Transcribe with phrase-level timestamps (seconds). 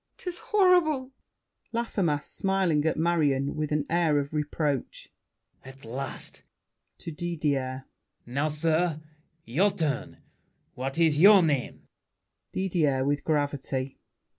[0.17, 1.11] 'Tis horrible!
[1.73, 5.09] LAFFEMAS (smiling at Marion, with an air of reproach).
[5.63, 6.41] At last!
[6.97, 7.85] [To Didier.]
[8.25, 8.99] Now, sir,
[9.45, 10.17] your turn.
[10.73, 11.83] What is your name?
[12.51, 13.99] DIDIER (with gravity).